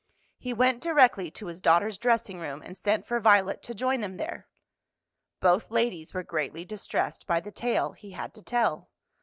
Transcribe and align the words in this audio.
He 0.39 0.51
went 0.51 0.81
directly 0.81 1.29
to 1.29 1.45
his 1.45 1.61
daughter's 1.61 1.99
dressing 1.99 2.39
room, 2.39 2.63
and 2.63 2.75
sent 2.75 3.05
for 3.05 3.19
Violet 3.19 3.61
to 3.61 3.75
join 3.75 4.01
them 4.01 4.17
there. 4.17 4.47
Both 5.39 5.69
ladies 5.69 6.11
were 6.11 6.23
greatly 6.23 6.65
distressed 6.65 7.27
by 7.27 7.39
the 7.39 7.51
tale 7.51 7.91
he 7.91 8.09
had 8.09 8.33
to 8.33 8.41
tell. 8.41 8.89